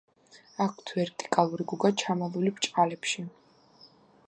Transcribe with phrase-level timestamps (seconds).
[0.63, 3.29] აქვთ ვერტიკალური გუგა, ჩამალული ბრჭყალები.